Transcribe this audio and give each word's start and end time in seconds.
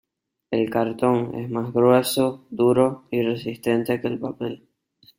El 0.49 0.71
cartón 0.71 1.35
es 1.35 1.51
más 1.51 1.71
grueso, 1.71 2.47
duro 2.49 3.05
y 3.11 3.21
resistente 3.21 4.01
que 4.01 4.07
el 4.07 4.17
papel. 4.17 4.67